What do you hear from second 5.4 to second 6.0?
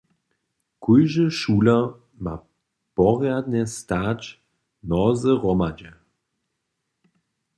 hromadźe.